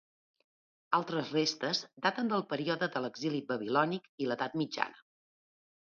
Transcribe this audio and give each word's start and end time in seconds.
Altres 0.97 1.33
restes 1.35 1.83
daten 2.07 2.33
del 2.33 2.45
període 2.53 2.89
de 2.97 3.03
l'exili 3.05 3.45
babilònic 3.53 4.09
i 4.25 4.31
l'edat 4.31 4.61
mitjana. 4.63 5.03